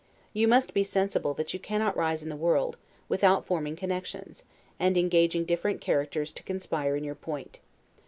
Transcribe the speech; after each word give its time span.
You 0.33 0.47
must 0.47 0.73
be 0.73 0.83
sensible 0.83 1.35
that 1.35 1.53
you 1.53 1.59
cannot 1.59 1.95
rise 1.95 2.23
in 2.23 2.29
the 2.29 2.35
world, 2.35 2.75
without 3.07 3.45
forming 3.45 3.75
connections, 3.75 4.41
and 4.79 4.97
engaging 4.97 5.45
different 5.45 5.79
characters 5.79 6.31
to 6.31 6.41
conspire 6.41 6.95
in 6.95 7.03
your 7.03 7.13
point. 7.13 7.59